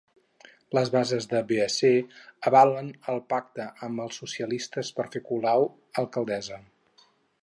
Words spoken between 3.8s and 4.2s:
amb els